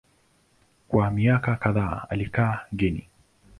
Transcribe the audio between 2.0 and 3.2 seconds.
alikaa Guinea.